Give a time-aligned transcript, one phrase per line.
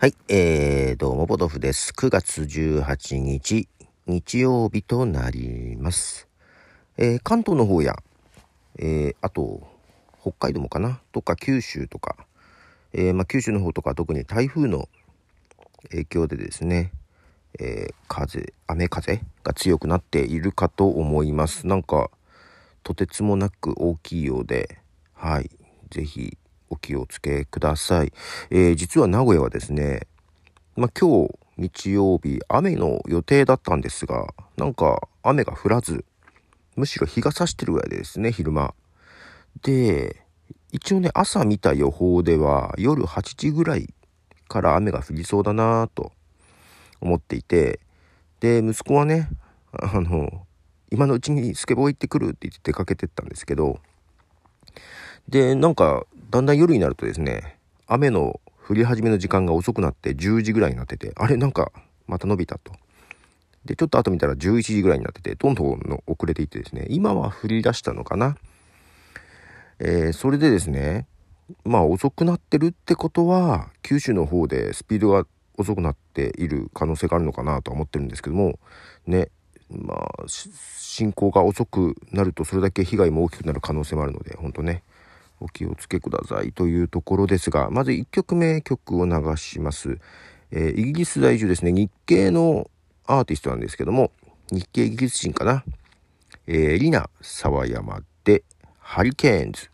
[0.00, 1.92] はい、えー、どうも、ボトフです。
[1.92, 3.68] 9月18日、
[4.06, 6.26] 日曜日となります。
[6.96, 7.96] えー、関東の方や、
[8.78, 9.60] えー、あと、
[10.18, 11.02] 北海道もかな？
[11.12, 12.16] とか、九州とか、
[12.94, 14.88] えー、まあ、九州の方とか特に台風の
[15.90, 16.92] 影響でですね、
[17.58, 21.66] えー、風、雨風が強くなっているかと思います。
[21.66, 22.10] なんか、
[22.84, 24.78] とてつもなく大きいようで、
[25.12, 25.50] はい、
[25.90, 26.38] ぜひ、
[26.70, 28.12] お気をつけください。
[28.50, 30.06] えー、実は名古屋はですね、
[30.76, 36.04] まあ、今日日曜日雨の予定だったんですが、なんか雨が降らず、
[36.76, 38.74] むしろ日が差してるぐらいでですね、昼間。
[39.62, 40.22] で、
[40.72, 43.92] 一応ね、朝見た予報では夜8時ぐらい
[44.48, 46.12] から雨が降りそうだなと
[47.00, 47.80] 思っていて、
[48.40, 49.28] で、息子はね、
[49.72, 50.46] あの、
[50.90, 53.80] 今のうちにスケボー行ってくるって言って出かけてったんですけど、
[55.28, 61.72] で、なんかだんだん夜になるとですね、雨の降り始めの時間が遅くなって10時ぐらいになってて、あれなんか
[62.06, 62.72] また伸びたと。
[63.64, 68.36] で、ちょっと後見たら11時ぐらいになってて、どんどんの遅れていってですね、今は降り出したのかな。
[69.80, 71.08] えー、それでですね、
[71.64, 75.26] まあ遅くなってるってことは、九州の方でスピードが
[75.58, 78.60] 遅くなっている可能性があるのかなとは思ってるんですけども、
[79.04, 79.30] ね、
[79.68, 84.84] まあ、進行が遅くなるとそれだけ被害も大きくなる可能性もあるので、本当ね、
[85.40, 89.98] お気をつけくださいというところですが、まず1曲目曲を流します。
[90.52, 92.70] えー、イギリス在住ですね、日系の
[93.06, 94.12] アーティストなんですけども、
[94.50, 95.64] 日系イギリス人かな。
[96.46, 98.44] えー、リナ沢山で
[98.78, 99.70] ハリケーンズ。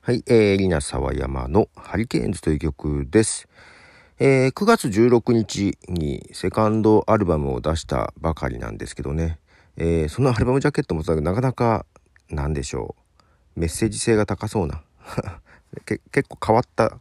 [0.00, 3.48] はい、えー、リナ沢山のハリケーンズという曲です。
[4.18, 9.38] えー、9月16日にセカンドアルバムを出したばかりなんですけどね、
[9.76, 11.86] えー、そのアルバムジャケットもなかなか
[12.28, 12.99] なんでしょう。
[13.60, 14.82] メッセージ性が高そうな。
[15.84, 16.98] 結構変わった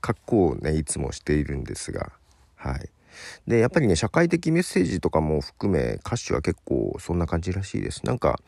[0.00, 2.12] 格好をねいつもしているんですが。
[2.54, 2.88] はい。
[3.46, 8.06] でやっぱりね社会的メッセージとかも含め歌詞は結構そんな感じらしいです。
[8.06, 8.40] なんか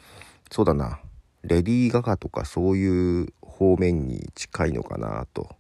[0.51, 1.01] そうだな。
[1.43, 5.57] レディー・ガガとかそういう方面に近いのかなと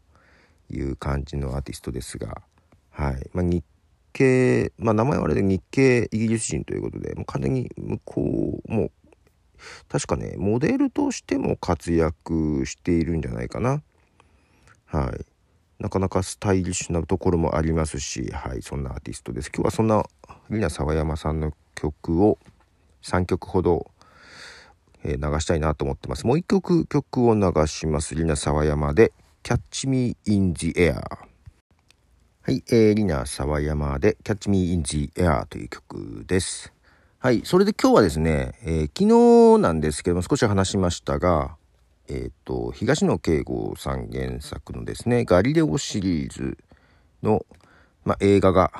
[0.70, 2.42] いう感じのアーティストですが。
[2.90, 3.28] はい。
[3.32, 3.64] まあ、日
[4.12, 8.90] 系まあ名前はあれで日系イギリス人ということでもう完全に向こうもう
[9.88, 13.82] 確かね、モデルとしても活躍しているんじゃないかな。
[14.86, 15.24] はい。
[15.82, 19.50] なかなかスタイリッシュなところもありますし、はい、そんなアーティストです。
[19.52, 20.04] 今日はそんな
[20.48, 22.38] リナ沢山さんの曲を
[23.02, 23.90] 3曲ほど、
[25.02, 26.26] え、流したいなと思ってます。
[26.26, 28.14] もう1曲曲を流します。
[28.14, 29.12] リナ沢山で
[29.42, 30.94] Catch Me in the Air。
[32.44, 36.72] はい、えー、リナ沢山で Catch Me in the Air という曲です。
[37.22, 37.42] はい。
[37.44, 41.54] それで今日はですね、えー、昨日なんですけども少し話しましたが、
[42.08, 46.58] えっ、ー、と、東野圭吾さん原作のですね、ガリレオシリーズ
[47.22, 47.46] の、
[48.04, 48.72] まあ、映画が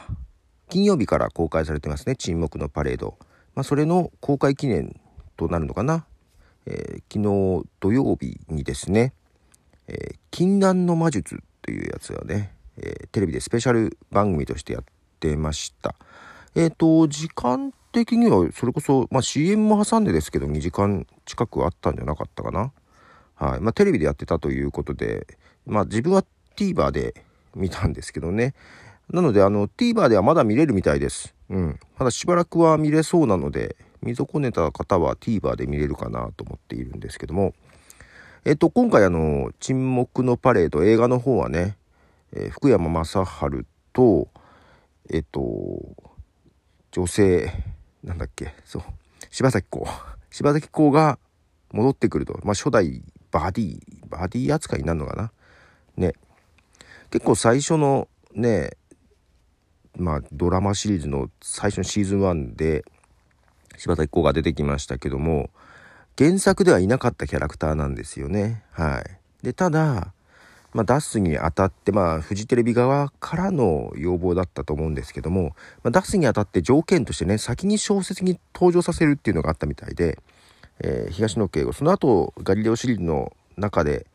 [0.69, 2.17] 金曜日から公開されてますね。
[2.17, 3.17] 沈黙のパレード。
[3.55, 5.01] まあ、それの公開記念
[5.37, 6.05] となるのかな。
[6.67, 9.13] えー、昨日土曜日にですね、
[9.87, 14.85] えー、禁断の魔術というやつがね、えー、テレビでスペシャル番組としてやっ
[15.21, 15.95] てました。
[16.57, 22.73] えっ、と、時間的にはそれこそ、まあ、CM も挟んでですけど2時間近くあったんじゃなかったかな。
[23.37, 25.27] はいまあ、テレビでやってたということで、
[25.67, 26.25] まあ、自分は
[26.57, 28.55] TVer で見たんですけどね。
[29.11, 31.35] なのであの TVer ではまだ見れるみたいです。
[31.51, 31.81] うん。
[31.99, 37.55] まだしばらくは見れそうなので、見損ねた方は TVer で見れるかなと思っているんですけども。
[38.45, 41.77] えっと、今回あの、沈黙のパレード映画の方はね、
[42.33, 43.25] えー、福山雅治
[43.93, 44.29] と、
[45.11, 45.41] えっと、
[46.91, 47.53] 女性、
[48.03, 48.83] なんだっけ、そう、
[49.31, 49.85] 柴咲コウ。
[50.31, 51.19] 柴咲コウが
[51.73, 52.39] 戻ってくると。
[52.43, 55.33] まあ、初代バディ、バディ扱いになるのかな？
[55.97, 56.15] ね。
[57.11, 58.71] 結構最初のね、
[59.97, 62.85] まあ、ドラマシリーズの最初のシーズン1で、
[63.77, 65.51] 柴咲コウが出てきましたけども、
[66.19, 68.65] 原作ではいなかったキャラクターなんですよね。
[68.73, 69.45] はい。
[69.45, 70.13] で、ただ、
[70.73, 80.19] まあ、出すにあたって、まあ、フジテレビ側からの要望だったと思うんですけども、まあ、出すにあたって条件としてね、先に小説に登場させるっていうのがあったみたいで、
[80.81, 84.07] えー、東野圭吾、その後、ガリレオシリーズの中で、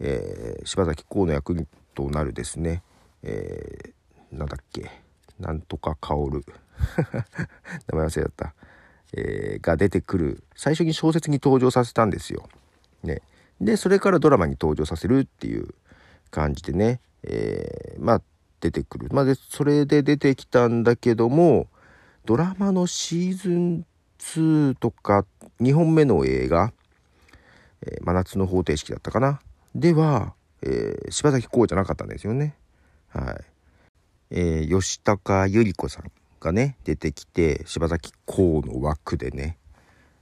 [0.00, 2.82] えー、柴咲コウの役となるですね、
[3.22, 4.90] えー、なんだっけ、
[5.38, 6.44] なんとか薫、
[7.92, 8.54] 名前忘れだった、
[9.12, 12.48] えー、が出てくる、最初に小説に登場させたんですよ。
[13.02, 13.20] ね。
[13.60, 15.74] で、それからドラマに登場させるっていう、
[16.30, 18.22] 感じでね、えー、まあ
[18.60, 19.08] 出てくる。
[19.12, 21.68] まあ、でそれで出てきたんだけども
[22.24, 23.86] ドラマのシーズン
[24.18, 25.24] 2とか
[25.60, 26.72] 2本目の映画
[27.82, 29.40] 「えー、真夏の方程式」だったかな
[29.74, 32.54] では、えー、柴咲コウじゃなかったんですよね。
[33.08, 33.44] はい
[34.30, 39.58] えー、吉高由里子さんがね出てきて柴咲コウの枠でね、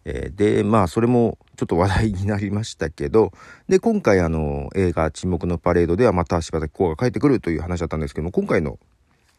[0.04, 3.32] えー、でまあそれもちょっと話題になりましたけど
[3.68, 8.78] で今回あの映画「沈黙のパレード」ではまた柴咲コウが帰ってくるという話だったんですけども今回の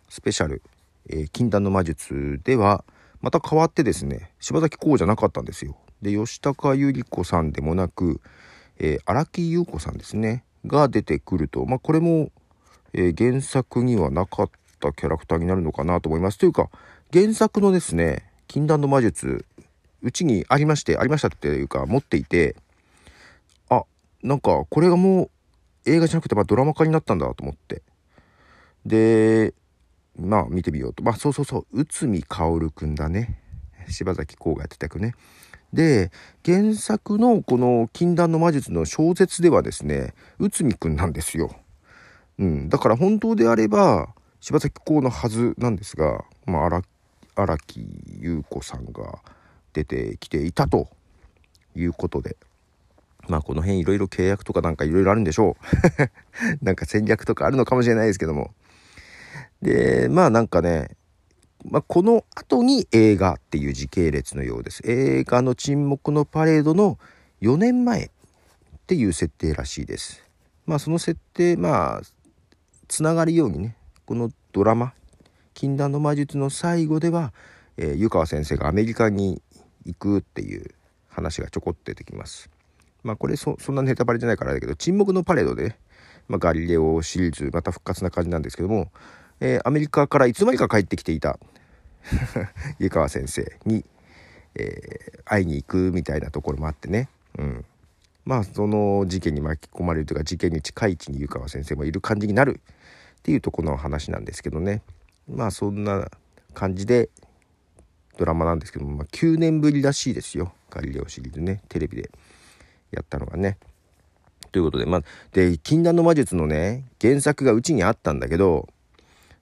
[0.09, 0.61] スペシャル
[1.09, 2.83] 「えー、禁断の魔術」では
[3.21, 5.77] また変わってですね柴咲コウじゃなかったんですよ。
[6.01, 8.21] で吉高由里子さんでもなく、
[8.77, 12.31] えー、荒木優子さんですねが出てくるとまあこれも
[12.97, 16.37] えー、原作にはなかったキャラクターになるのかなと思います。
[16.37, 16.69] というか
[17.11, 19.45] 原作のですね「禁断の魔術」
[20.05, 22.55] うちにありましてありましたっていうか持っていて
[23.69, 23.83] あ
[24.21, 25.29] なんかこれがもう
[25.85, 27.81] 映画じゃなくてまドラマ化になったんだと思って。
[28.85, 29.55] で
[30.17, 31.03] まあ見てみようと。
[31.03, 33.41] まあそうそうそう内海薫くんだね。
[33.89, 35.15] 柴咲コウがやってた役ね。
[35.73, 36.11] で
[36.45, 41.51] 原作のこの「禁断の魔術」の小説ではですね内海くんなんですよ。
[42.37, 46.81] うん、だから本当であれば柴咲コウのはずなんですが、まあ、
[47.35, 47.87] 荒木
[48.19, 49.19] 優子さんが
[49.75, 50.87] 出てきていたと
[51.75, 52.37] いうことで。
[53.27, 55.57] まあこの辺いろいろ契約とかなんかいろいろあるんでしょ
[56.61, 56.63] う。
[56.63, 58.53] なんか戦略とかあるのかもしれないですけども。
[59.61, 60.95] で、まあなんかね、
[61.67, 64.81] まあ、この後に映画っていう時系列のようです。
[64.85, 66.99] 映画の沈黙のパレードの
[67.41, 68.09] 4年前っ
[68.85, 70.23] ていう設定らしいです。
[70.67, 72.01] まあその設定、まあ
[72.87, 73.75] つながるようにね
[74.05, 74.93] このドラマ
[75.53, 77.33] 「禁断の魔術」の最後では、
[77.77, 79.41] えー、湯川先生がアメリカに
[79.85, 80.71] 行くっていう
[81.09, 82.49] 話がちょこっと出てきます。
[83.03, 85.77] まあこれそんなネタバレじゃないからだけど沈黙のパレードで、ね、
[86.27, 88.91] まあ、ガリレオシリーズまた復活な感じなんですけども、
[89.39, 91.39] えー、アメリカからいつの間にか帰ってきていた
[92.79, 93.85] 湯川先生に、
[94.55, 97.65] えー、会いに行くみたいなところもあってね、うん、
[98.25, 102.59] まあその事件に巻き込まれるというか事件に近い位置に湯川先生もいる感じになる
[103.19, 104.81] っていうとこの話なんですけどね。
[105.27, 106.09] まあそんな
[106.53, 107.09] 感じで
[108.17, 112.09] ドラマなんですけども、まあ、9年ぶりらしいですよガリレオシリーズねテレビで
[112.91, 113.57] やったのがね。
[114.51, 115.03] ということでまあ
[115.33, 118.69] で「禁断の魔術」のね原作がうちにあったんだけど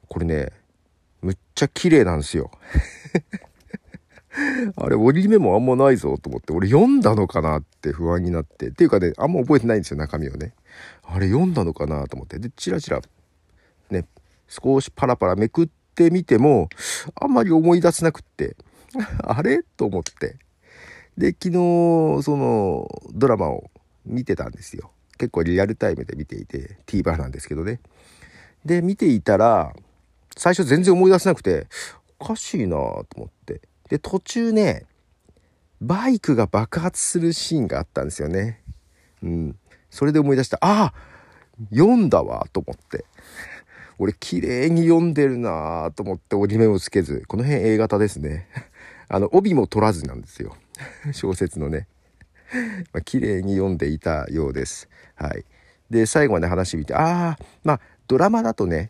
[0.08, 0.52] これね
[1.22, 2.52] むっちゃ綺麗なんですよ。
[4.76, 8.70] あれ、折り目もあんまないぞと思って、俺読んだのかなって不安になって。
[8.70, 10.54] っていうかね、あんま覚えてないんですよ、中身をね。
[11.04, 12.40] あれ、読んだのかなと思って。
[12.40, 13.02] で、チラチラ、
[13.90, 14.06] ね、
[14.48, 16.70] 少しパラパラめくってみても、
[17.16, 18.56] あんまり思い出せなくって、
[19.24, 19.64] あれ？
[19.78, 20.38] と思って。
[21.18, 23.70] で、昨日、その、ドラマを
[24.06, 24.92] 見てたんですよ。
[25.18, 27.80] 結構リアルタイムで見ていて、TVer なんですけどね。
[28.66, 29.74] で、見ていたら、
[30.36, 31.68] 最初全然思い出せなくて、
[32.20, 33.62] おかしいなと思って。
[33.90, 34.86] で、途中ね、
[35.82, 38.62] バイクが爆発するシーンがあったんですよね。
[39.22, 39.56] うん。
[39.90, 40.58] それで思い出した。
[40.62, 40.94] ああ
[41.72, 43.06] 読んだわと思って。
[44.00, 47.24] 俺綺麗に読んでるなと思って折り目をつけず。
[47.28, 48.48] この辺 A 型ですね。
[49.14, 50.58] あの、帯も取らずなんですよ。
[51.14, 51.88] 小説のね。
[52.94, 54.90] まあ、綺麗に読んでいたようです。
[55.14, 55.46] はい。
[55.92, 58.90] で、最後まで話見て、ああ、まあ、ドラマだとね、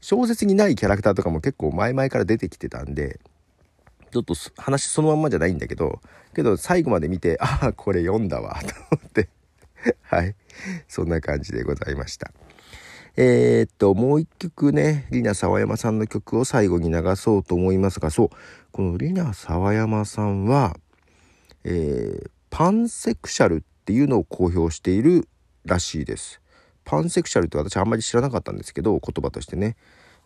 [0.00, 3.20] 小説にないキャラクターとかも結構前々から出てきてたんで、
[4.12, 6.00] ちょっと話そのまんまじゃないんだけど、
[6.34, 9.28] けど最後まで見て、ああ、これ読んだわ、と思って
[10.04, 10.34] はい。
[10.88, 12.32] そんな感じでございました。
[13.16, 18.28] えー、っと、もう一曲ね、リナ沢山さんの曲を最後に流そうと思いますが、そう、
[18.70, 20.76] このリナ沢山さんは、
[21.64, 25.28] えー、パンセクシャルっていうのを公表している
[25.64, 26.40] らしいです。
[26.84, 29.76] パンセクシャルって私あんまり知らなかったんですけど、言葉としてね。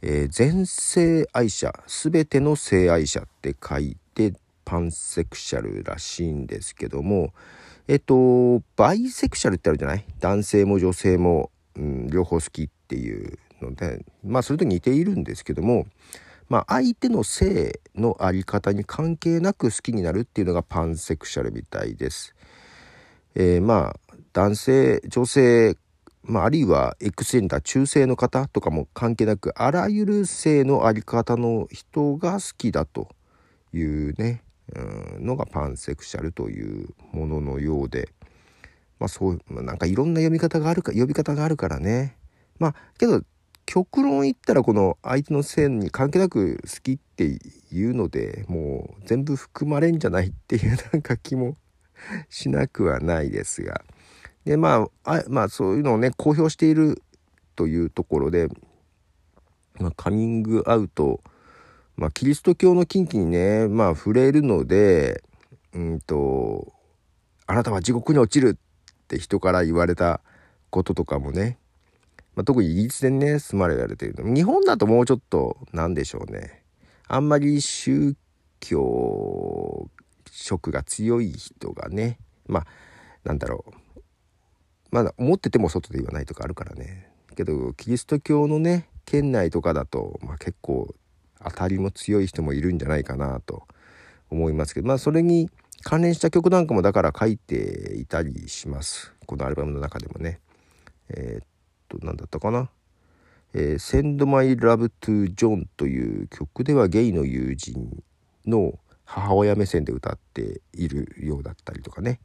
[0.03, 7.33] えー、全性愛者全ての性愛者って書いてパンセクシャルらしいんですけども
[7.89, 10.05] えっとバイセクシャルってあるじゃない？
[10.21, 15.87] 男性も女性も、うん、両方好きっていうのでまあそれと似ているんですけども
[16.49, 22.35] まあ相手の性のあり方に関係なく好きになるっていうのがパンセクシャルみたいです。
[23.35, 25.77] えー、まあ男性女性
[26.29, 33.09] まあ、あるいは X ジェンダー中性の方とかも関係なくあらゆる性のあり方の人が好きだと
[33.73, 34.43] いうね、
[34.75, 38.09] うん、のがパンセクシャルというもののようで
[38.99, 42.17] まあそうなんかいろんな読み方があるか呼び方があるからね
[42.59, 43.23] まあけど
[43.67, 47.39] 極論言ったらこの相手の性に関係なく好きって
[47.73, 51.57] いうのでもう全部含まれんじゃないっていうなんか気も
[52.31, 53.83] しなくはないですが。
[54.45, 57.03] でまああまあそういうのをね公表している
[57.57, 58.49] というところで、
[59.81, 61.21] まあ、カミングアウト、
[61.97, 65.25] まあ、キリスト教の禁忌にねまあ触れるので
[65.75, 66.73] うんと
[67.47, 70.21] あなたは地獄に落ちるって人から言われた
[70.71, 71.59] こととかもね
[72.37, 76.63] まあ、特にイギリスでね、住まれられている日本だともうちょっと、なんでしょうね。
[77.09, 78.15] あんまり宗
[78.61, 79.89] 教
[80.31, 82.67] 色が強い人がね、まあ、
[83.25, 83.73] なんだろう。
[84.91, 87.11] まだ思ってても外で言わないとかあるからね。
[87.35, 90.95] けど、キリスト教のね、県内とかだと、まあ、結構
[91.43, 93.67] 当たりも強い人もいるんじゃないかなと
[94.31, 95.49] 思いますけど、まあ、それに
[95.83, 99.15] 関連した曲なんかもだから書いていたりします。
[99.25, 100.41] このアルバムの中でもね。
[101.09, 101.45] えー、
[101.89, 102.71] と、何だったかな？
[103.55, 108.03] えー、Send My Love to John という曲ではゲイの友人
[108.47, 112.21] の母親目線で歌っているようだったりとかね。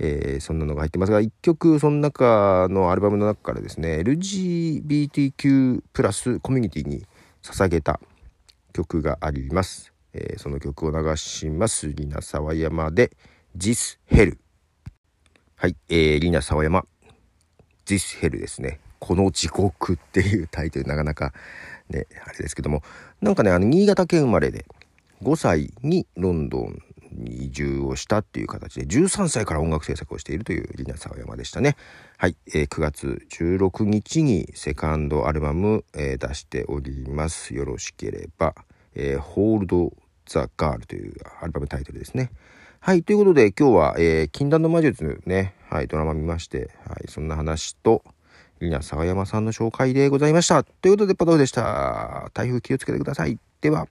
[0.00, 5.82] えー、そんなのが入ってますが、1曲その中のアルバムの中からですね、LGBTQ+
[6.40, 7.04] コミュニティに
[7.42, 7.98] 捧げた
[8.72, 9.92] 曲があります。
[10.12, 11.92] えー、その曲を流します。
[11.92, 13.10] リナ沢山で
[13.56, 14.38] This Hell。
[15.56, 16.84] はい、えー、リナ沢山
[17.84, 18.78] This Hell ですね。
[18.98, 21.32] この地獄っていうタイトルなかなか
[21.88, 22.82] ね、あれですけども、
[23.20, 24.66] なんかね、あの、新潟県生まれで、
[25.22, 31.76] 5歳にロンドンに移住をしたっていう形で13歳から音楽制作をしているというリナ沢山でしたね。
[32.16, 37.54] はい、えー、9月16日にセカンドアルバム、えー、出しております。
[37.54, 38.54] よろしければ、
[38.94, 39.90] えー、Hold
[40.26, 42.30] the Girl というアルバムタイトルですね。
[42.80, 48.04] はい、ということで今日は、えー、禁断の魔術ね、はい、ドラマ見まして、はい、そんな話と、
[48.60, 50.64] 稲沢山さんの紹介でございました。
[50.64, 52.30] ということで、パドフでした。
[52.34, 53.38] 台風気をつけてください。
[53.60, 53.88] では。